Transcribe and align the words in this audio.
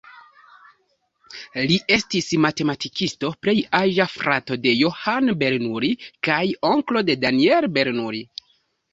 Li 1.71 1.75
estis 1.97 2.29
matematikisto, 2.45 3.29
plej 3.45 3.55
aĝa 3.79 4.07
frato 4.13 4.57
de 4.63 4.73
Johann 4.77 5.29
Bernoulli, 5.43 5.91
kaj 6.29 6.39
onklo 6.71 7.05
de 7.11 7.17
Daniel 7.25 7.69
Bernoulli. 7.77 8.23